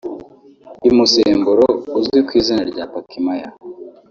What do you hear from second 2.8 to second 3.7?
Pakmaya